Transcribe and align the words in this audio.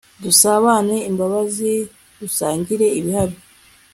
dusabane 0.23 0.95
imbabazi 1.09 1.71
,dusangire 2.19 2.87
ibihali 2.99 3.37